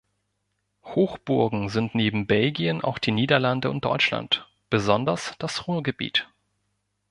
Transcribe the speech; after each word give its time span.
Hochburgen 0.83 1.69
sind 1.69 1.93
neben 1.93 2.25
Belgien 2.25 2.81
auch 2.83 2.97
die 2.97 3.11
Niederlande 3.11 3.69
und 3.69 3.85
Deutschland, 3.85 4.47
besonders 4.71 5.35
das 5.37 5.67
Ruhrgebiet. 5.67 6.27